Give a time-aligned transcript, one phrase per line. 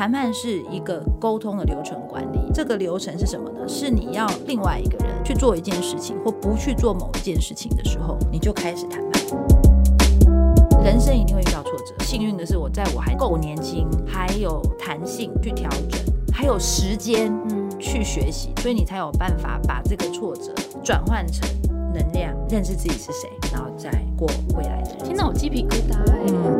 [0.00, 3.68] 谈判是一个沟通的流程管理，这个流程是什么呢？
[3.68, 9.22] 是你要另外一个人去做一件事情，或不去做某一件事情的时候，你就开始谈判。
[10.82, 16.00] 人生一定会遇到挫折，幸运的是我在我还够年轻，还有弹性去调整，
[16.32, 17.30] 还有时间
[17.78, 20.50] 去学习，所以你才有办法把这个挫折
[20.82, 21.46] 转换成
[21.92, 24.26] 能量，认识自己是谁，然后再过
[24.56, 25.08] 未来的人生。
[25.08, 26.59] 天哪，我鸡皮疙瘩哎、嗯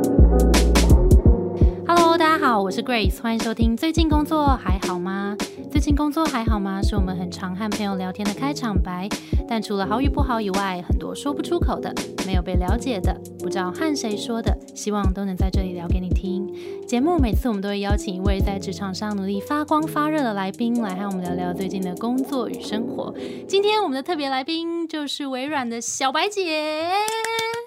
[2.19, 3.75] 大家好，我是 Grace，欢迎收听。
[3.75, 5.35] 最近工作还好吗？
[5.71, 6.83] 最近工作还好吗？
[6.83, 9.09] 是我们很常和朋友聊天的开场白。
[9.49, 11.95] 但除了好与不好以外，很多说不出口的，
[12.27, 16.53] 没有被了解的，不知道和谁说的，希望都能在这里聊给你听。
[16.87, 23.15] 节目每次我们都会邀请一位在职场上努力发光发热的来宾，来和我们聊聊最近的工作与生活。
[23.49, 26.91] 今天我们的特别来宾就是微软的小白姐。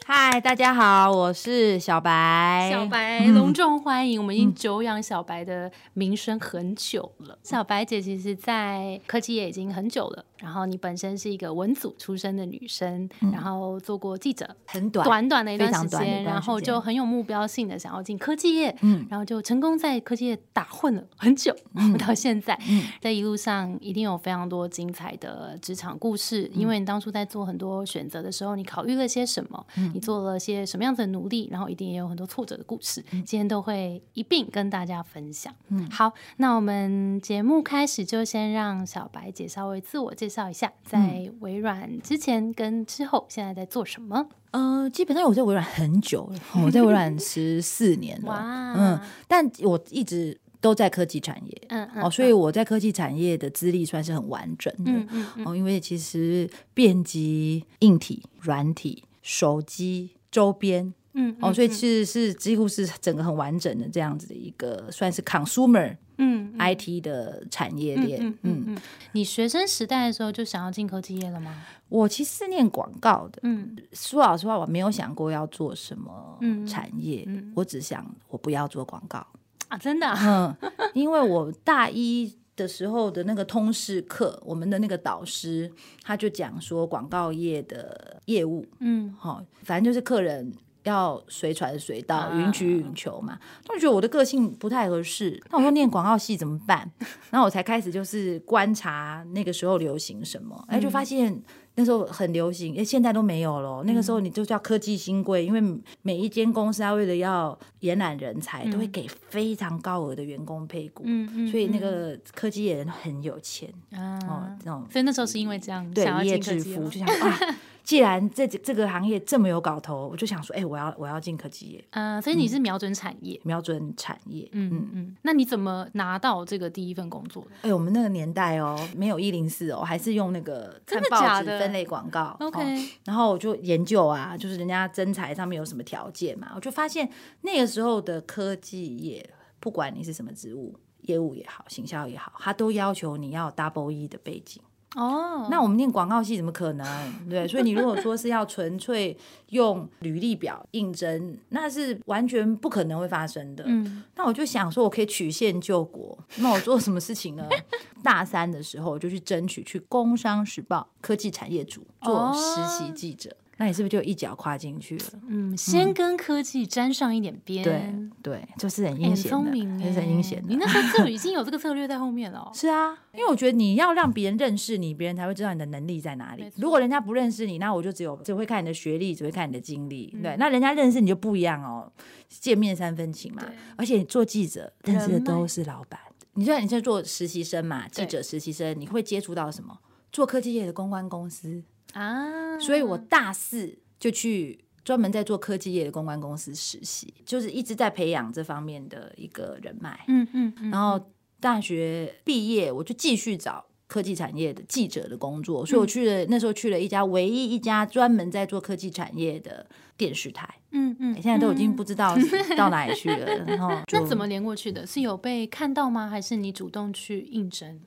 [0.06, 2.70] 嗨，大家好，我是小白。
[2.70, 7.40] 小白隆重欢迎，我们已经久仰小白的名声很久了。
[7.42, 10.26] 小白姐其实，在科技业已经很久了。
[10.44, 21.56] 然后你本身是一个文组出身的女生，然后做过记者，很短短短的一段时间，然后就很有目标性的想要进科技业，嗯然后就成功在科技业打混了很久，
[21.98, 22.84] 到现在，嗯。
[23.02, 26.62] 在一路上一定有非常多精彩的职场故事，嗯。
[26.62, 30.04] 因为你当初在做很多选择的时候，你考虑了些什么，嗯你。
[30.04, 33.24] 做了些什么样子的努力，然后一定也有很多挫折的故事，嗯。
[33.24, 35.56] 今天都会一并跟大家分享。
[35.70, 44.28] 嗯，好，那我们节目开始就先让小白姐稍微自我介绍一下，在嗯微软之前跟之后现在在做什么？
[44.52, 48.28] 呃，基本上我在微软很久了， 我在微软十四年了。
[48.28, 51.62] 哇，嗯，但我一直都在科技产业。
[51.70, 54.92] 嗯嗯哦，所以我在科技产业的资历算是很完整的。
[54.92, 60.94] 嗯嗯嗯哦，因为其实遍及硬体、软体、手机周边。
[61.16, 68.26] 嗯哦，所以其实是几乎是整个很完整的这样子的一个算是 consumer 嗯 IT 的产业链。
[68.26, 68.78] 嗯嗯嗯，
[69.14, 71.64] 你学生时代的时候就想要进科技业了吗？
[71.90, 79.26] 我其实是念广告的，嗯说老实话，我没有想过要做什么嗯产业，嗯我只想我不要做广告。
[79.70, 85.72] 啊，真的啊、嗯，因为我大一的时候的那个通识课，我们的那个导师
[86.04, 90.52] 他就讲说广告业的业务，嗯哈、反正就是客人。
[90.84, 92.40] 要随传随到，啊。
[92.40, 93.38] 允取允求嘛。
[93.68, 96.90] 那我觉得我的个性不太合适，那我说 念广告系怎么办？
[97.30, 101.42] 然后我才开始就是观察那个时候流行什么，哎，就发现
[101.76, 103.84] 那时候很流行，哎，现在都没有了。
[103.84, 105.62] 那个时候你就叫科技新贵，因为
[106.02, 111.04] 每一间公司它为了要延揽人才，都会给非常高额的员工配股，
[111.50, 117.40] 所以那个科技业人很有钱啊，哦，这种所以那时候是因为这样对想要一夜致富，就想 啊，
[117.84, 123.40] 既然这这个行业这么有搞头，我就想说，哎，我要我要进科技业，嗯，所以你是瞄准产业。
[123.44, 124.48] 瞄准产业。
[124.54, 127.50] 嗯嗯嗯，那你怎么拿到这个第一份工作的？
[127.64, 132.38] 哎、我们那个年代哦，没有一零四哦，还是用那个真看报纸分类广告。
[132.40, 137.10] OK 哦然后我就研究啊，就是人家征才上面有什么条件嘛，我就发现
[137.42, 139.30] 那个时候的科技业，
[139.60, 144.62] 不管你是什么职务，业务也好，行销也好，它都要求你要 double E 的背景。
[144.96, 146.86] 哦，那我们念广告系怎么可能？
[147.30, 149.18] 对，所以你如果说是要纯粹
[149.50, 153.64] 用履历表应征，那是完全不可能会发生的。
[153.68, 156.18] 嗯那我就想说，我可以曲线救国。
[156.38, 157.48] 那我做什么事情呢？
[158.04, 163.36] 大三的时候，我就去争取去《工商时报》科技产业组做实习记者。
[163.58, 165.06] 那你是不是就一脚跨进去了？
[165.28, 170.48] 嗯，先跟科技沾上一点边，对对，就是很阴险的，很哎阴险的。
[170.48, 172.52] 你那时候就已经有这个策略在后面了哦。
[172.56, 180.12] 是啊，因为我觉得你要让别人认识你，别人才会知道你的能力在哪里如果人家不认识你，那我就只有只会看你的学历，只会看你的经历。
[180.16, 181.92] 嗯对，那人家认识你就不一样哦，
[182.28, 183.44] 见面三分情嘛。
[183.76, 186.00] 而且做记者认识的都是老板。
[186.34, 187.88] 你知道你在做实习生嘛？
[187.88, 189.78] 记者实习生，你会接触到什么？
[190.12, 191.64] 做科技业的公关公司。
[191.94, 200.04] 啊，所以我大四就去专门在做科技业的公关公司实习，就是一直在培养这方面的一个人脉。
[200.08, 201.10] 嗯嗯嗯，然后
[201.40, 209.66] 大学毕业，我就继续找科技产业的记者的工作，所以我去了那时候去了一家唯一一家专门在做科技产业的
[209.96, 212.16] 电视台，嗯嗯，现在都已经嗯不知道
[212.58, 213.46] 到哪里去了。
[213.46, 214.86] 然后那怎么连过去的？
[214.88, 216.10] 是有被看到吗？
[216.10, 217.80] 还是你主动去应征？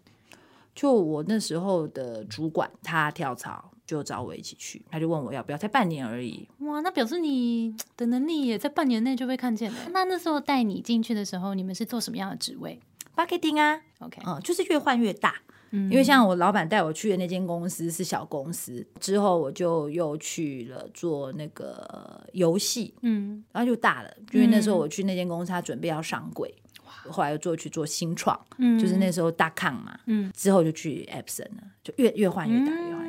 [0.74, 6.48] 就我那时候的主管他跳槽，就找我一起去，他就问我要不要，才半年而已。
[6.58, 9.78] 哇，那表示你 的能力也在半年内就被看见了。
[9.92, 12.80] 那那时候带你进去的时候，你们是做什么样的职位
[13.14, 15.36] ？Marketing 啊，？OK，嗯，就是越换越大。
[15.70, 15.90] 嗯。
[15.90, 26.52] 因为像我老板带我去的那间公司是小公司，之后我就又去了做那个游戏，嗯，然后就大了，因为那时候我去那间公司，他准备要上柜，
[26.84, 28.78] 哇，后来又做去做新创，嗯。
[28.78, 30.30] 就是那时候大抗嘛，嗯。
[30.34, 33.05] 之后就去 Epson 了，就越越换越大，越换越大。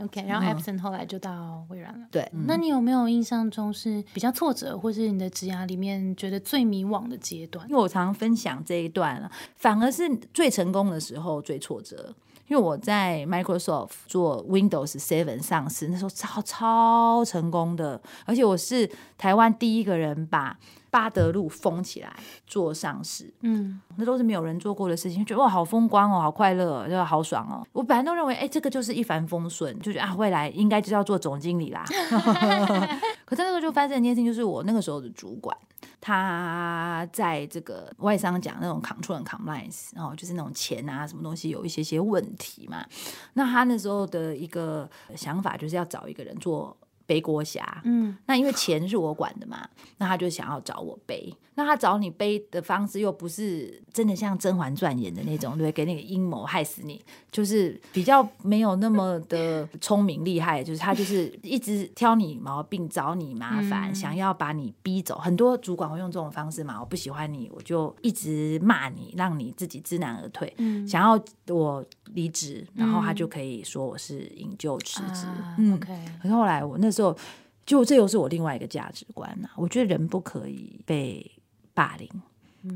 [0.00, 2.06] OK，然后 Epson 后来就到微软了。
[2.10, 7.74] 对，那你有没有印象中是比较挫折，或是你的职涯里面觉得最迷惘的阶段因？
[7.74, 12.14] 为我常常分享这一段了，反而是最成功的时候最挫折。
[12.48, 18.88] 因为我在 Microsoft 做 Windows Seven 上市，那时候超超成功的，而且我是
[19.18, 20.56] 台湾第一个人把
[20.90, 22.12] 巴德路封起来
[22.46, 27.66] 做上市，嗯，那都是没有人做过的事情，觉得哇好风光哦，好快乐、哦，就好爽哦。
[27.72, 31.84] 我本来都认为，哎，这个就是一帆风顺，就觉得啊，未来应该就是要做总经理啦。
[33.26, 35.56] 可是那时候就发生一件事情，就是我那个时候的主管，
[36.00, 42.86] 他在这个外商讲那种 control and compliance，然后就是那种钱啊什么东西有一些些问题嘛。
[43.34, 49.66] 那他那时候的一个想法就是要找一个人做背锅侠，嗯，那因为钱是我管的嘛，
[49.98, 51.32] 那他就想要找我背。
[51.58, 63.94] 那他找你背的方式又不是真的像《甄嬛传》演的那种，对，给那个阴谋害死你，就是比较没有那么的聪明厉害，就是他就是一直挑你毛病，找你麻烦，嗯。
[63.94, 65.16] 想要把你逼走。
[65.16, 70.86] 很多主管会用这种方式嘛，我不喜欢你，我就一直骂你，让你自己知难而退，嗯。
[70.86, 71.18] 想要
[71.54, 71.82] 我
[72.14, 75.26] 离职，然后他就可以说我是引咎辞职。
[75.74, 77.16] ，OK，可是后来我那时候，
[77.64, 81.30] 就这又是我另外一个价值观呐、我觉得人不可以被
[81.74, 82.08] 霸凌。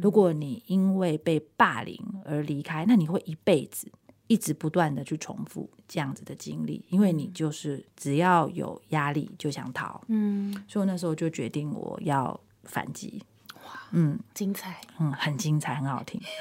[0.00, 3.90] 如果你因为被霸凌而离开，那你会一辈子
[4.28, 10.00] 一直不断的去重复这样子的经历，因为你就是只要有压力就想逃。
[10.06, 13.20] 嗯，所以我那时候就决定我要反击。
[13.92, 16.20] 嗯精彩，嗯，很精彩，很好听，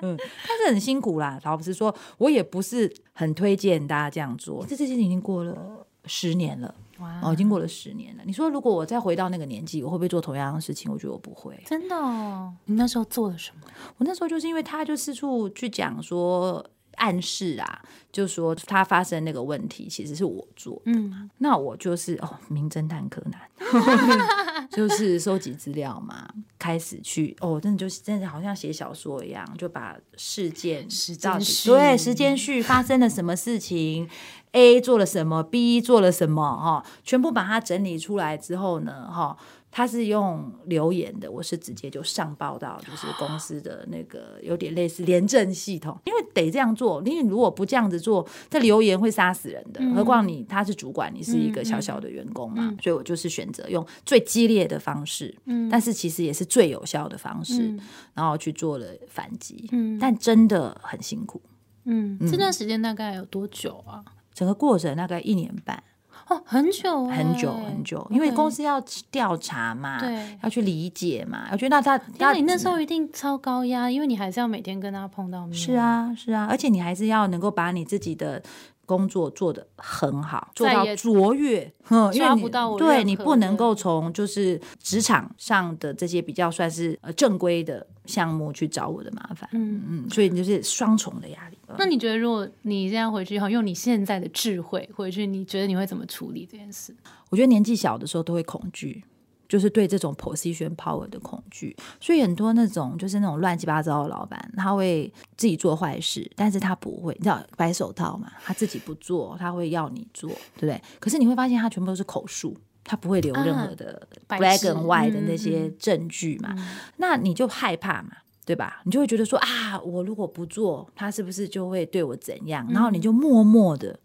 [0.00, 1.38] 但是很辛苦啦。
[1.44, 4.64] 老实说，我也不是很推荐大家这样做。
[4.66, 6.74] 这事情已经过了十年了。
[6.98, 8.22] 哇，哦，已经过了十年了。
[8.26, 10.92] 你说，如果我再回到那个年纪，我会不会做同样的事情？
[10.92, 11.58] 我觉得我不会。
[11.66, 13.66] 真的哦，你那时候做了什么？
[13.96, 16.64] 我那时候就是因为他就四处去讲说。
[17.00, 17.82] 暗示啊，
[18.12, 31.68] 就说他发生那个问题其实是我做，嗯，那我就是哦，名侦探柯南， 就是收集资料嘛，开始去哦，真的就是真的好像写小说一样，就把事件时到底间序。
[31.70, 34.08] 对时间序发生了什么事情
[34.52, 39.36] ，A 做了什么，B 做了什么，哈、全部把它整理出来之后呢，哈、
[39.70, 49.80] 他是用留言的，我是直接就上报到就是公司的那个有点类似廉政系统，因为得这样做，因为如果不这样子做，这留言会杀死人的。
[49.94, 57.78] 何况你他是主管，你是一个小小的员工嘛，所以我就是选择用最激烈的方式，嗯但是其实也是最有效的方式，
[58.14, 61.40] 然后去做了反击，嗯但真的很辛苦。
[61.84, 64.04] 嗯，这段时间大概有多久啊？
[64.34, 65.82] 整个过程大概一年半，
[66.30, 68.80] 哦，很久欸，很久很久，因为公司要
[69.10, 71.48] 调查嘛，对要去理解嘛。
[71.50, 75.52] 我觉得那他，那你那时候一定超高压，因为你还是要每天跟他碰到面。
[75.52, 78.40] 是，啊是啊，而且你还是要能够把你自己的
[78.86, 89.82] 工作做得很好，做到卓越，哼，因为抓你不到我对你不能够从就是职场上的这些比较算是呃正规的项目去找我的麻烦，嗯。
[89.88, 91.56] 嗯，所以你就是双重的压力。
[91.78, 96.92] 那你觉得，如果你现在回去后，用你现在的智慧回去，你觉得你会怎么处理这件事？
[97.28, 99.04] 我觉得年纪小的时候都会恐惧，
[99.48, 110.82] 就是对这种 position power 的恐惧，所以很多那种就是那种乱七八糟的老板，他会自己做坏事，但是他不会，你知道白手套嘛，他自己不做，他会要你做，对不对？
[110.98, 112.56] 可是你会发现他全部都是口述。
[112.84, 116.54] 他不会留任何的白 black 纸 and white 的嗯那些证据嘛，
[116.96, 118.10] 那你就害怕嘛，
[118.44, 118.80] 对吧？
[118.84, 122.66] 你就会觉得说啊，我如果不做，他是不是就会对我怎样？
[122.70, 123.98] 然后你就默默的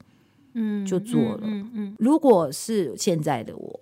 [0.53, 1.41] 嗯，就做了。
[1.43, 1.95] 嗯嗯。
[1.99, 3.79] 如果是现在的我，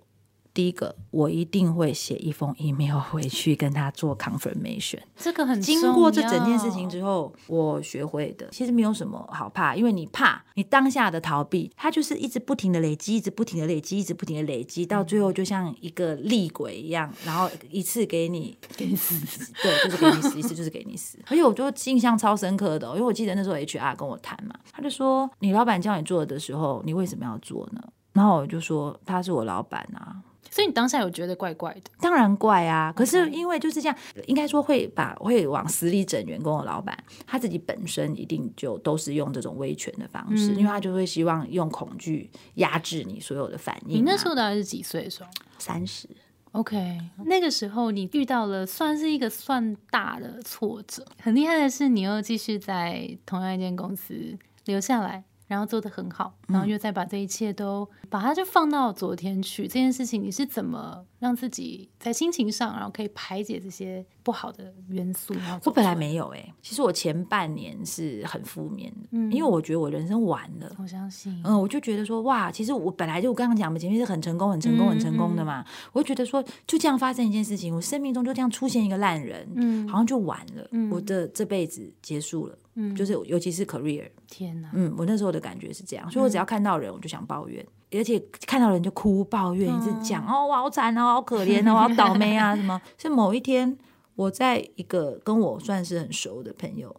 [0.53, 4.99] 第一个我一定会写一封 email 回去跟他做 confirmation。
[5.17, 19.15] 这个很经过这整件事情之后，我学会的其实没有什么好怕，因为你怕你当下的逃避，它就是一直不停的累积，一直不停的累积，一直不停的累积，到最后就像一个厉鬼一样，然后一次给你给你死，
[19.61, 21.17] 对，就是给你死，一次就是给你死。
[21.27, 27.81] 而且我就印象超深刻的哦、因为我记得那时候 HR 跟我谈嘛，他就说你老板叫你做的时候，你为什么要做呢？
[28.13, 30.21] 然后我就说他是我老板啊，
[30.53, 36.95] 所以你当下有觉得怪怪的，当然怪啊，可是因为就是这样，应该说会把会往死里整员工的老板，
[37.25, 43.95] 他自己本身一定就都是用这种威权的方式，因为他就会希望用恐惧压制你所有的反应嘛。
[43.95, 46.07] 你那时候大概是几岁的时候三十
[46.51, 55.23] ，？OK，那个时候你遇到了算是一个算大的挫折，很厉害的是你又继续在同样一间公司留下来。
[55.53, 59.67] 然后做的很好，然后又再把这一切都把它就放到昨天去。
[59.67, 65.35] 这件事情你是怎么让自己在心情上，然后可以排解这些不好的元素？
[65.63, 70.75] 我本来没有哎、其实我前半年是很负面的，嗯因为我觉得我人生完了。
[70.79, 75.63] 我相信，嗯，我就觉得说，哇，其实我本来就我刚刚讲，我们前面是很成功、很成功、很成功的嘛。
[75.91, 92.81] 我就觉得说，就这样发生一件事情，我生命中就这样出现一个烂人，嗯好像就完了，嗯我的这辈子结束了，嗯就是尤其是 career，天哪，嗯，我那时候的感觉是这样，所以我只要看到人，我就想抱怨，而且看到人就哭抱怨，一直讲哦，我好惨哦，好可怜哦，我好倒霉啊，什么？
[92.97, 93.77] 是某一天，
[94.15, 96.95] 我在一个跟我算是很熟的朋友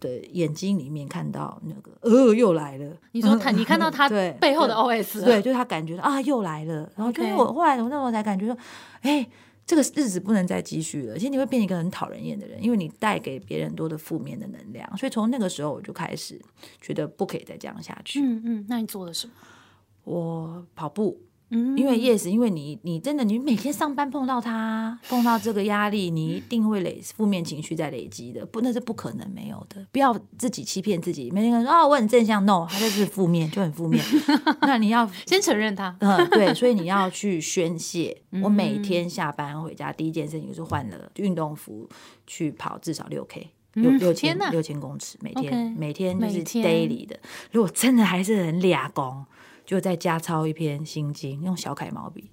[0.00, 2.96] 的眼睛里面看到那个，呃，又来了。
[3.12, 6.90] 你说看，你看到他 对背后的 OS，了对，就是他感觉到啊，又来了。
[6.96, 8.56] 然后就是我后来我那时候才感觉说，
[9.02, 9.26] 哎。
[9.66, 16.40] 这个日子不能再继续了，其实你会变成一个很讨人厌的人，因为你带给别人多的负面的能量，所以从那个时候我就开始
[16.80, 18.20] 觉得不可以再这样下去。
[18.20, 19.32] 嗯嗯，那你做了什么？
[20.04, 21.18] 我跑步，
[21.50, 29.86] 嗯，因为 yes，因为你你真的你每天上班碰到他，碰到这个压力，你一定会累负面情绪在累积的，不那是不可能没有的。
[29.92, 34.02] 不要自己欺骗自己，每天说哦我很正向，no，他就是负面，就很负面。
[34.62, 38.16] 那你要先承认他，嗯，对，所以你要去宣泄。
[38.30, 41.88] 嗯 我每天下班回家第一件事情就是换了运动服
[42.26, 43.50] 去跑至少六 K。
[43.74, 47.18] 六嗯六千六千公尺，每天每天就是 daily 的。
[47.50, 49.26] 如果真的还是很俩工，
[49.64, 52.30] 就再加抄一篇心经，用小楷毛笔，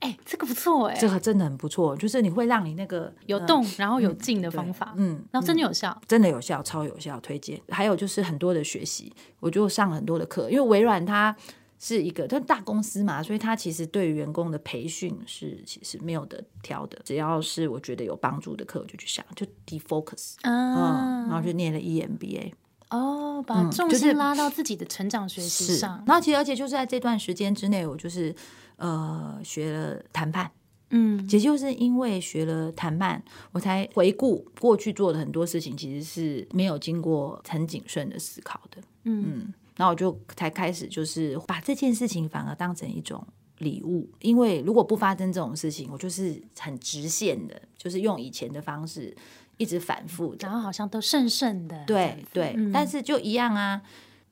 [0.00, 1.96] 哎，这个不错哎，这个真的很不错。
[1.96, 7.60] 就是你会让你那个有动然后有静的方法，嗯，然后真的有效，真的有效，超有效，推荐。
[7.68, 11.34] 还有就是很多的学习，我就上很多的课，因为微软它
[11.80, 22.52] 是一个它大公司嘛，所以它其实对于员工的培训是其实没有的挑的，只要是我觉得有帮助的课，我就去上，就 defocus，嗯，然啊，后就念了 E EMBA，
[22.90, 28.34] 哦，把重心拉到自己的成长学习是上，，然后其实而且就是在这段时间之内，我就是
[28.76, 30.50] 呃学了谈判。
[30.90, 38.80] 嗯也就是因为学了谈判，我才回顾过去做的很多事情，其实是没有经过很谨慎的思考的。
[39.04, 43.22] 嗯然后我就才开始就是把这件事情反而当成一种
[43.58, 49.14] 礼物，因为如果不发生这种事情，我就是很直线的，就是用以前的方式
[49.58, 50.56] 一直反复的然。
[50.56, 53.82] 后好像都顺顺的，对对，嗯但是就一样啊。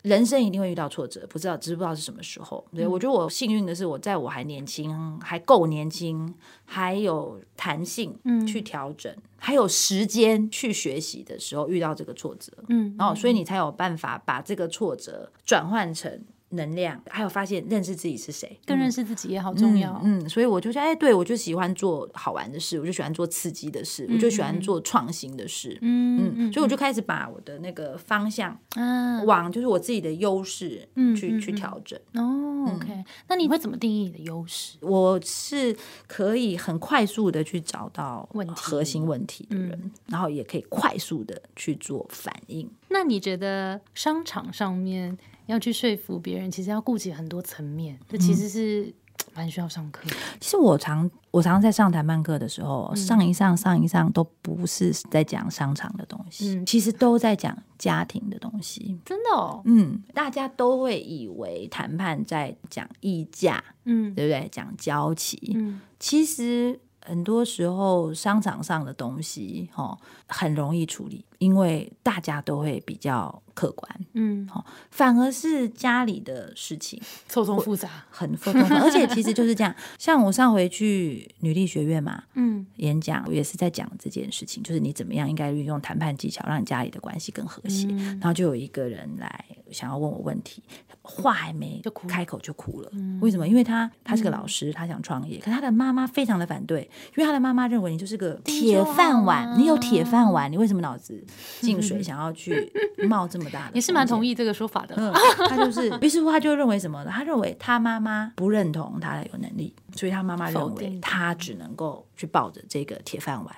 [0.02, 2.64] 人生一定会遇到挫折，不知道，只是不知道是什么时候。
[2.72, 6.32] 对、我觉得我幸运的是，我在我还年轻、还够年轻、
[6.64, 8.16] 还有弹性
[8.46, 12.52] 去调整，还有时间去学习的时候，遇到这个挫折。
[12.68, 16.22] 嗯，然后所以你才有办法把这个挫折转换成
[16.56, 25.78] 能量，还有发现认识自己是谁，更认识自己也好重要，嗯，嗯所以我就觉得，哎，对我就喜欢做好玩的事，我就喜欢做刺激的事，我就喜欢做创新的事。
[25.80, 31.98] 嗯嗯，所以我就开始把我的那个方向嗯，往就是我自己的优势去去调整。
[32.14, 34.76] 哦，OK，那你会怎么定义你的优势？
[34.80, 42.68] 我是可以很快速的去找到问题核心问题的人，然后也可以快速的去做反应。
[42.88, 48.92] 那你觉得商场上面要去说服别人，其实要顾及很多层面，这其实是
[49.34, 50.16] 蛮需要上课的。
[50.40, 58.98] 其实我常我常在上谈判课的时候，嗯上一上上一上都不是在讲商场的东西，嗯其实都在讲家庭的东西。
[59.04, 64.48] 真的哦，嗯，大家都会以为谈判在讲议价，嗯对不对？
[64.50, 69.96] 讲交期，嗯其实很多时候商场上的东西，哦，
[70.26, 74.48] 很容易处理，因为大家都会比较客观，嗯，
[74.90, 79.74] 反而是家里的事情错综复杂，很复杂，而且其实就是这样。
[79.98, 87.86] 像我上回去女力学院嘛，嗯演讲，我也是在讲这件事情，就是你怎么样应该运用谈判技巧，让你家里的关系更和谐。
[87.90, 90.62] 嗯然后就有一个人来想要问我问题，
[91.02, 92.90] 话还没就哭开口就哭了。
[92.92, 93.46] 嗯为什么？
[93.48, 96.82] 因为他他是个老师，他想创业，可他的妈妈非常的反对，
[97.16, 101.24] 因为他的妈妈认为你就是个铁饭碗，你有铁饭碗，你为什么脑子
[101.60, 102.70] 进水， 想要去
[103.08, 103.72] 冒这么大的？
[103.76, 104.34] 也是蛮同意。
[104.34, 104.94] 这个说法的。
[104.98, 105.12] 嗯，
[105.48, 107.10] 他就是， 于是乎他就认为什么呢？
[107.12, 113.56] 他认为他妈妈不认同他有能力，所以他妈妈认为他只能够去抱着这个铁饭碗。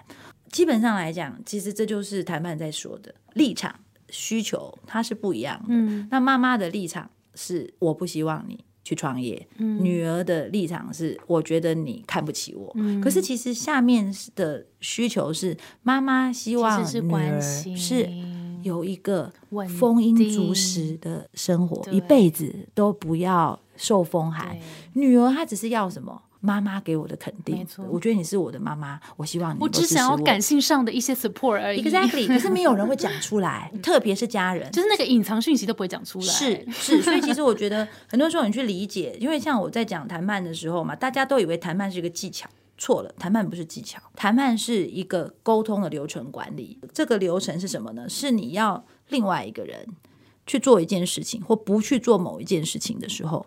[0.53, 3.75] 基本上来讲，其实这就是谈判在说的立场、
[4.11, 5.67] 需求，它是不一样的。
[5.69, 12.71] 嗯那妈妈的立场是我不希望你去创业，嗯女儿的立场是我觉得你看不起我。
[12.75, 18.09] 嗯可是其实下面的需求是妈妈希望是女儿是
[18.63, 24.59] 有一个稳丰衣足定食的生活，一辈子都不要受风寒。
[24.95, 26.23] 女儿她只是要什么？
[26.41, 27.57] 妈妈给我的肯定。
[27.59, 31.83] 没错我觉得你是我的妈妈，我希望你我只想要感性上的一些 support 而已。
[31.83, 34.71] Exactly，可是 没有人会讲出来，特别是家人。
[34.71, 36.25] 就是那个隐藏讯息都不会讲出来。
[36.27, 46.79] 是是，所以其实我觉得很多时候你去理解，因为像我在讲谈判的时候嘛，大家都以为谈判是一个技巧，错了，谈判不是技巧，谈判是一个沟通的流程管理。
[46.93, 48.09] 这个流程是什么呢？
[48.09, 49.89] 是你要另外一个人
[50.47, 53.45] 去做一件事情，或不去做某一件事情的时候，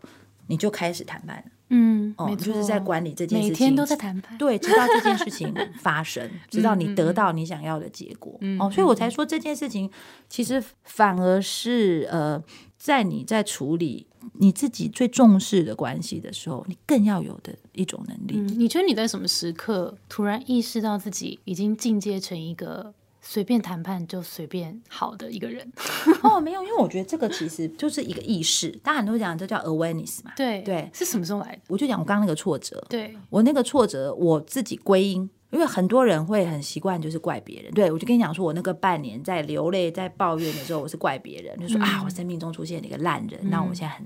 [0.48, 1.43] 你就开始谈判了。
[1.74, 4.38] 嗯，哦，就是在管理这件事情，每天都在谈判。
[4.38, 8.38] 对，直到这件事情 发生，直到你得到你想要的结果。
[8.60, 9.90] 哦，所以我才说这件事情
[10.30, 12.44] 其实反而是呃，
[12.78, 18.34] 在你在处理你自己最重视的关系的时候，你更要有的一种能力。
[18.36, 25.72] 嗯，你觉得你在什么时刻突然意识到自己已经进阶成一个随便谈判就随便好的一个人？
[26.24, 30.32] 哦，没有，因为我觉得这个其实就是一个意识，大家很多讲这叫 awareness 嘛。
[30.38, 31.62] 对对是什么时候来的？
[31.68, 37.72] 我就讲我刚刚那个挫折，对，我那个挫折我自己归因，因为很多人会很习惯就是怪别人。
[37.74, 44.06] 对我就跟你讲说，我那个半年在流泪、在抱怨的时候，我是怪别人，就说、啊，我生命中出现了一个烂人，那我现在很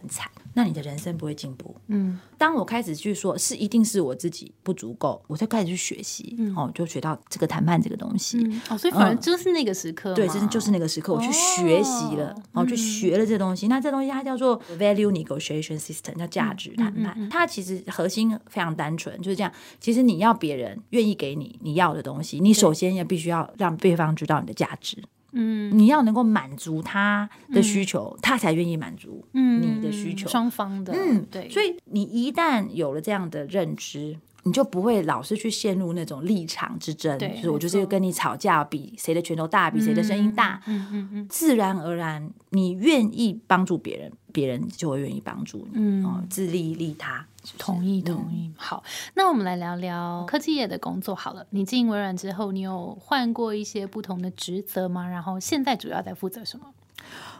[0.00, 0.30] 很惨。
[0.54, 1.76] 那你的人生不会进步。
[1.88, 8.38] 嗯，当我开始去说，是一定是我自己不足够，我就开始去学习，哦，就学到这个谈判这个东西。
[8.38, 13.68] 嗯哦，所以反正就是那个时刻嘛，对，真的就是那个时刻，我去学习了，哦哦，去学了这东西。
[13.68, 17.28] 那这东西它叫做 value negotiation system，叫价值谈判。
[17.28, 19.52] 它其实核心非常单纯，就是这样。
[19.78, 24.96] 其实你要别人愿意给你你要的东西，你首先要必须要让对方知道你的价值。
[25.36, 25.78] 嗯。
[25.78, 29.60] 你要能够满足他的需求，他才愿意满足嗯。
[29.60, 30.28] 你的需求。
[30.28, 40.62] 双方的，嗯，对，所以你一旦有了这样的认知，你就不会老是去陷入那种立场之争，对就是我就是跟你吵架，比谁的拳头大，比谁的声音大。
[40.66, 41.26] 嗯嗯嗯。
[41.28, 45.74] 自然而然，你愿意帮助别人，别人就会愿意帮助你。
[45.74, 46.04] 嗯。
[46.04, 47.26] 哦，自利利他，
[47.58, 48.52] 同意同意。
[48.56, 48.82] 好，
[49.14, 51.46] 那我们来聊聊科技业的工作好了。
[51.50, 55.06] 你进微软之后，你有换过一些不同的职责吗？
[55.08, 56.66] 然后现在主要在负责什么？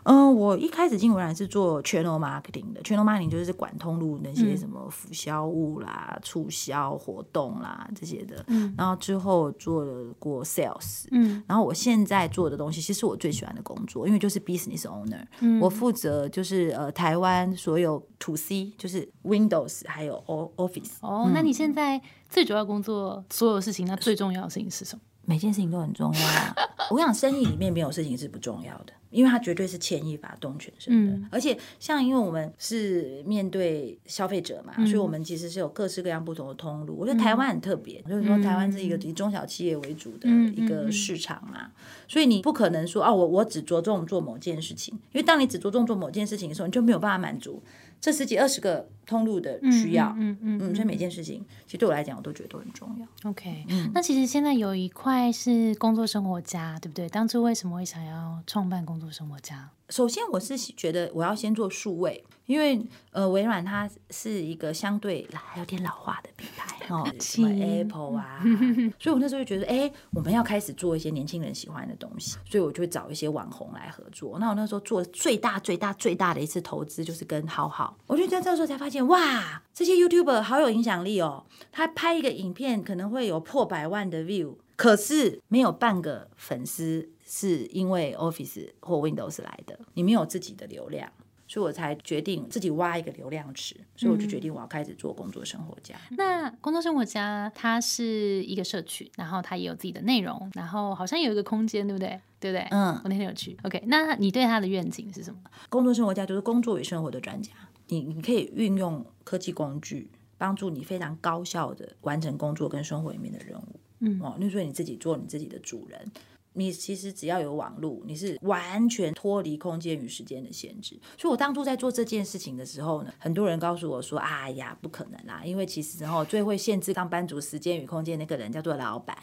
[0.07, 4.37] 嗯，我一开始进微软是做 channel marketing 的，channel marketing 就是管通路那嗯。
[4.37, 8.45] 些什么辅销物啦、促销活动啦这些的。
[8.47, 8.73] 嗯。
[8.79, 11.43] 然后之后做了过 sales，嗯。
[11.49, 15.59] 然后我现在做的东西，其实我最喜欢的工作，因为就是 business owner，、嗯。
[15.61, 25.03] 我嗯负责就是呃台湾所有 to C，就是 Windows 还有 O Office，哦，那你现在最主要工作所有事情，那最重要的事情是什么？
[25.27, 26.55] 每件事情都很重要啊。
[26.91, 31.13] 我跟你讲，生意里面没有事情是不重要的，因为它绝对是牵一发动全身的。
[31.13, 36.97] 嗯而且像因为我们是面对消费者嘛，嗯所以我们其实是有各式各样不同的通路。
[36.97, 41.73] 我觉得台湾很特别，就是说台湾是一个以中小企业为主的嗯一个市场嘛，
[42.07, 47.61] 所以你不可能说哦，我我只着重做某件事情，因为当你只着重做某件事情的时候，你就没有办法满足
[48.01, 50.15] 这十几二十个通路的需要。
[50.19, 53.31] 嗯嗯嗯，所以每件事情其实对我来讲，我都觉得都很重要。
[53.31, 57.09] OK，、那其实现在有一块是工作生活家，对不对？
[57.09, 59.69] 当初为什么会想要创办工作生活家？
[59.89, 68.43] 首先，我是觉得我要先做数位，因为呃，微软它是一个相对还有点老化的品牌 哦，什么 Apple 啊，
[68.99, 74.39] 所以我那时候就觉得，哎，我们要开始做一些年轻人喜欢的东西，所以我就会找一些网红来合作。
[74.41, 91.11] 那我那时候做最大、最大、最大的一次投资就是跟浩浩，我就在这时候才发现，哇，这些 YouTuber 好有影响力哦，他拍一个影片可能会有破百万的 view，可是没有半个粉丝是因为 Office 或 Windows 来的，你没有自己的流量，
[91.49, 95.97] 所以我才决定自己挖一个流量池，所以我就决定我要开始做工作生活家。
[96.11, 102.21] 那工作生活家它是一个社区，然后它也有自己的内容，然后好像有一个空间，对不对？
[102.39, 102.67] 对不对？
[102.71, 103.57] 嗯我那天有去。
[103.65, 105.41] OK，那你对它的愿景是什么？
[105.71, 107.53] 工作生活家就是工作与生活的专家，
[107.89, 110.11] 你你可以运用科技工具。
[110.39, 116.13] 帮助你非常高效的完成工作跟生活里面的任务，嗯哦，那所以你自己做你自己的主人，
[116.53, 120.99] 你其实只要有网络，你是完全脱离空间与时间的限制。
[121.19, 129.17] 所以我当初在做这件事情的时候呢，很多人告诉我说：“哎呀，不可能啦，因为其实然后最会限制上班族时间与空间那个人叫做老板。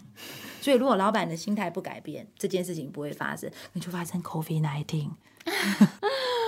[0.62, 5.12] 所以如果老板的心态不改变，这件事情不会发生，那就发生 COVID nineteen。”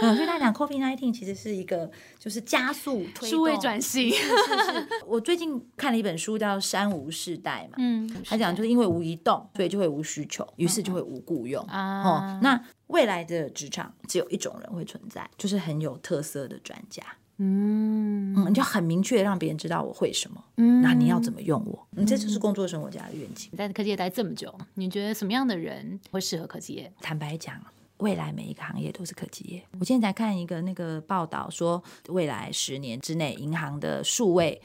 [0.01, 4.11] 嗯，所以他讲 COVID nineteen 其实是一个就是加速推数位转型。
[4.11, 11.63] 是是，我最近看了一本书叫《山无世代》嘛，嗯，他讲就是因为无移动，所以就会无需求，于是就会无雇佣。
[11.65, 17.03] 啊哦，那未来的职场只有一种人会存在，就是很有特色的专家。
[17.37, 21.87] 嗯嗯，你就很明确地让别人知道我会什么，嗯那你要怎么用我？
[21.97, 23.49] 嗯，这就是工作生活家的愿景。
[23.51, 26.89] 你在科技业待这么久，你觉得什么样的人会适合科技业？
[27.01, 27.55] 坦白讲，
[27.97, 29.63] 未来每一个行业都是科技业。
[29.79, 34.61] 我今天才看一个那个报道说，未来十年之内，银行的数位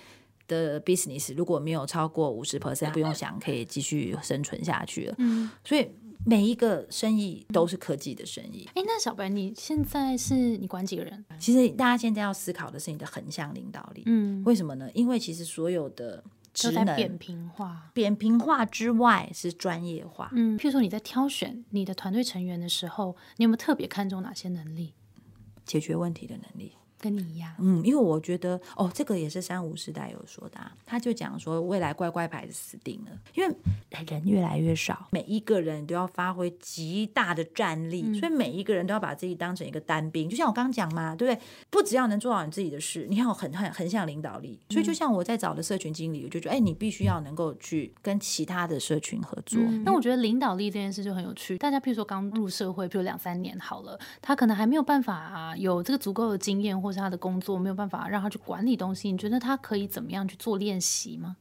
[0.48, 5.14] 的 business 如果没有超过五十 percent，不用想可以继续生存下去了。
[5.18, 5.88] 嗯，所以
[6.26, 8.68] 每一个生意都是科技的生意。
[8.74, 11.24] 哎，那小白，你现在是你管几个人？
[11.38, 14.02] 其实大家现在要思考的是你的横向领导力。
[14.06, 14.90] 嗯，为什么呢？
[14.92, 17.90] 因为其实所有的职能都在扁平化。
[17.94, 20.30] 扁平化之外是专业化。
[20.34, 24.94] 嗯，譬如说你在挑选你的团队成员的时候，你有没有特别看重哪些能力？
[25.64, 26.74] 解决问题的能力。
[27.00, 33.54] 跟你一样，嗯，因为我觉得哦，这个也是三五时代有说的、啊，他就讲说未来乖乖牌是死定了，因为
[34.06, 41.42] 人越来越少，每一个人都要发挥极大的战力，所以每一个人都要把自己当成一个单兵，就像我刚刚讲嘛，对不对？
[41.70, 49.60] 不只要能做好你自己的事，你还有很很横向领导力，所以就像我在找的社群经理，我就觉得，哎，你必须要能够去跟其他的社群合作。
[49.84, 51.56] 那我觉得领导力这件事就很有趣。
[51.58, 59.10] 大家譬如说刚入社会，譬如两三年好了，他可能还没有办法、啊、有这个足够的经验，或是他的工作没有办法让他去管理东西。
[59.10, 61.36] 你觉得他可以怎么样去做练习吗？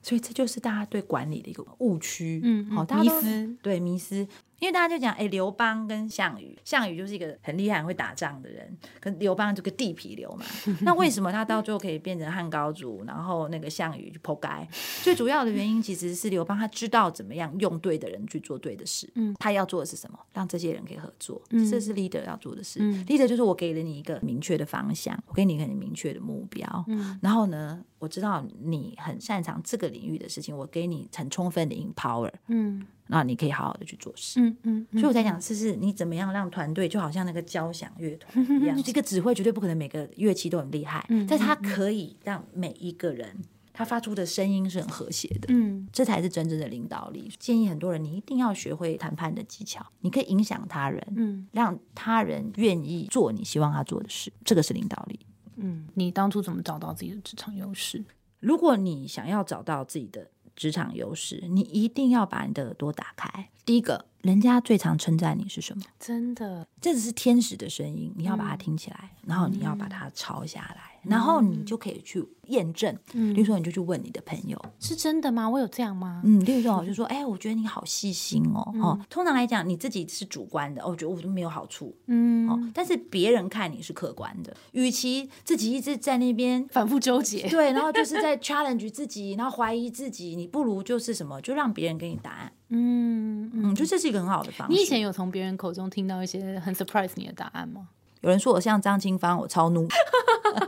[0.00, 4.26] 所以这就是大家对管理的一个误区，嗯好，大家迷思对迷思，
[4.58, 10.44] 因为大家就讲，哎，刘邦跟项羽，项羽就是一个很厉害、很会打仗的人，跟刘邦这个地痞流嘛。
[10.82, 14.68] 那为什么他到最后可以变成汉高祖，然后那个项羽就破街？
[15.02, 19.10] 最主要的原因其实是刘邦他知道怎么样用对的人去做对的事。
[19.14, 20.18] 嗯，他要做的是什么？
[20.32, 22.78] 让这些人可以合作，嗯这是 leader 要做的事。
[22.82, 34.40] 嗯 leader 就是我给了你一个明确的方向，我给你一个很明确的目标，嗯然后呢，我知道你很擅长这个领域的事情，我给你很充分的 empower，嗯然后你可以好好的去做事。
[34.40, 43.36] 嗯嗯，所以我在讲，就是你怎么样让团队就好像那个交响乐团一样，这个指挥绝对不可能每个乐器都很厉害，嗯但他可以让每一个人
[43.72, 45.46] 他发出的声音是很和谐的。
[45.48, 47.30] 嗯这才是真正的领导力。
[47.38, 55.18] 建议很多人，你一定要学会谈判的技巧，你可以影响他人，嗯让他人愿意做你希望他做的事，这个是领导力。
[55.56, 58.04] 嗯，你当初怎么找到自己的职场优势？
[58.40, 63.48] 如果你想要找到自己的职场优势，你一定要把你的耳朵打开。
[63.68, 65.84] 第一个，人家最常称赞你是什么？
[66.00, 72.96] 真的，这只是天使的声音，你要把它听起来，然后你要把它抄下来，然后你就可以去验证。
[73.12, 75.46] 嗯比如说，你就去问你的朋友，是真的吗？
[75.50, 76.22] 我有这样吗？
[76.24, 87.46] 嗯，例如说，我就说，哎，我觉得你好细心哦，哦，通常来讲，你自己是主观的，哦，我觉得我都没有好处，嗯，哦，但是别人看你是客观的，与其自己一直在那边反复纠结。
[87.50, 94.74] 对，然后就是在 challenge 自己，然后怀疑自己，你不如就是什么，就让别人给你答案，嗯嗯，就这是一个很好的方式。
[94.74, 97.88] 你以前有从别人口中听到一些很 surprise 你的答案吗？
[98.20, 99.86] 有人说我像张清芳，我超怒，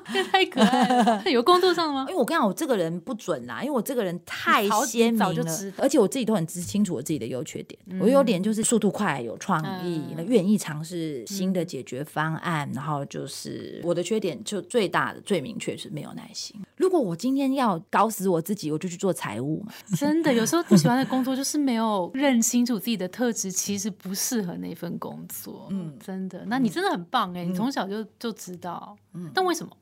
[0.30, 2.14] 太可爱了，有工作上的吗因？
[2.14, 7.80] 为我跟你讲，我这个人不准啦，因为我这个人太早鲜明了，而且我自己都很知清楚我自己的优缺点。
[8.00, 12.70] 我优点就是速度快，有创意，嗯那愿意尝试新的解决方案。
[12.74, 16.54] 然后就是我的缺点，就最大的、最明确是没有耐心。
[16.76, 19.72] 如果我今天要搞死我自己，我就去做财务嘛。
[19.96, 25.68] 真的，有时候不喜欢的工作就是没有认清楚自己的特质，其实不适合那份工作。
[25.70, 26.44] 嗯，真的。
[26.46, 28.96] 那你真的很棒哎，你从小就就知道。
[29.12, 29.76] 嗯，但为什么？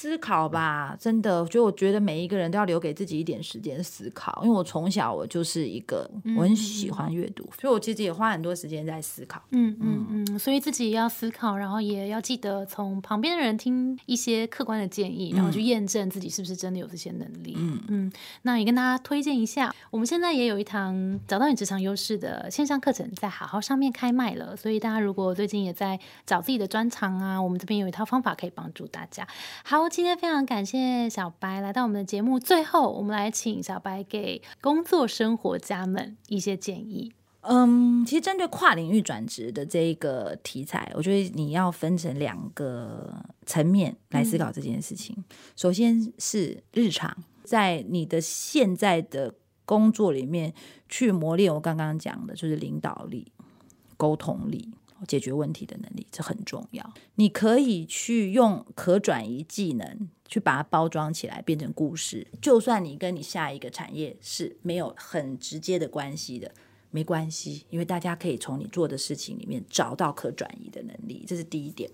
[0.00, 4.40] 思考吧，真的，我觉得每一个人都要留给自己一点时间思考。
[4.44, 9.42] 因为我从小我就是一个我很喜欢阅读，所以我其实也花很多时间在思考。
[9.50, 17.56] 嗯嗯嗯，所以自己要思考，然后也要记得从旁边的人听一些客观的建议，然后去验证自己是不是真的有这些能力。
[17.58, 24.56] 嗯嗯，那也跟大家推荐一下，我们现在也有一堂找到你职场优势的线上课程，在好好上面开卖了。
[24.56, 29.26] 所以大家如果最近也在找自己的专长啊，我们这边有一套方法可以帮助大家。
[29.64, 32.38] 好，今天非常感谢小白来到我们的节目。
[32.38, 37.12] 最后，我们来请小白给工作生活家们一些建议。
[37.40, 45.16] 嗯，其实针对跨领域转职的这一个题材，我觉得你要分成两个层面来思考这件事情。
[45.56, 49.32] 首先是日常，在你的现在的
[49.64, 50.52] 工作里面
[50.88, 53.32] 去磨练我刚刚讲的，就是领导力、
[53.96, 54.70] 沟通力。
[55.06, 56.94] 解决问题的能力，这很重要。
[57.14, 62.26] 你可以去用可转移技能去把它包装起来，变成故事。
[62.40, 66.52] 就算你跟你下一个产业是没有很直接的关系的，
[66.90, 71.90] 没关系，因为大家可以从你做的事情里面找到可转移的能力，这是第一点。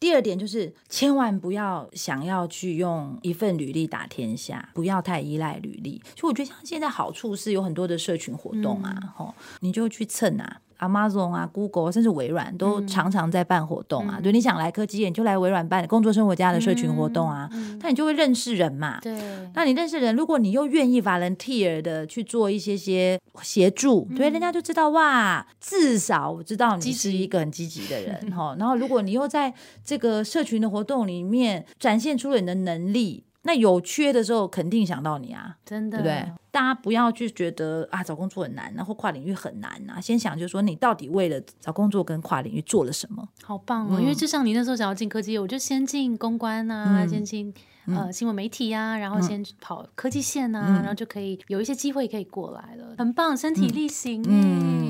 [0.00, 6.02] 第二点就是，千万不要想要去用一份履历打天下，不要太依赖履历。
[6.14, 10.60] 所以我觉得像现在好处是有很多的社群活动啊，吼、你就去蹭啊。
[10.78, 14.18] Amazon 啊，Google 甚至微软都常常在办活动啊。
[14.22, 17.48] 对，你想来科技业，你就来微软办工作生活家的社群活动啊，
[17.80, 18.98] 那你就会认识人嘛。
[19.00, 19.16] 对，
[19.54, 28.54] 那你认识人，如果你又愿意 volunteer 的去做一些些协助，对，人家就知道哇，至少我知道你是一个很积极的人 哈。
[28.58, 29.52] 然后，如果你又在
[29.84, 33.24] 这个社群的活动里面展现出了你的能力。
[33.44, 36.32] 那有缺的时候肯定想到你啊，真的，对不对？
[36.50, 43.28] 大家不要去觉得啊找工作很难然后跨领域很难啊，先想就是说你到底为了找工作跟跨领域做了什么。
[43.42, 44.00] 好棒哦！
[44.00, 47.52] 因为就像你那时候想要进科技业，我就先进公关啊，先进
[47.86, 54.83] 呃新闻媒体啊，然后先跑科技线啊，然后就可以有一些机会可以过来了，很棒，身体力行嗯，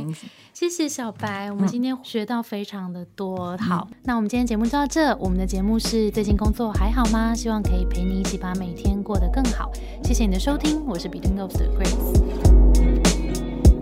[0.52, 3.56] 谢谢小白，我们今天学到非常的多。
[3.58, 5.14] 好，那我们今天节目就到这。
[5.16, 7.34] 我们的节目是最近工作还好吗？
[7.34, 9.70] 希望可以陪你一起把每天过得更好。
[10.02, 12.53] 谢谢你的收听，我是 Between Ghosts 的 Grace。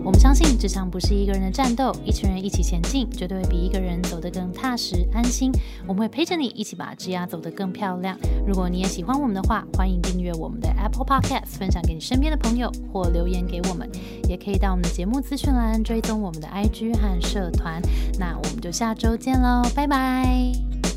[0.03, 5.49] 我们相信，职场不是一个人的战斗，一群人一起前进，绝对会比一个人走得更踏实安心。
[5.87, 8.17] 我们会陪着你，一起把枝丫走得更漂亮。
[8.45, 13.89] 如果你也喜欢我们的话，欢迎订阅我们的 Apple Podcast，分享给你身边的朋友，或留言给我们。
[14.27, 17.81] 也可以到我们的节目资讯栏追踪我们的 IG 和社团。
[18.19, 20.92] 那我们就下周见喽，拜拜。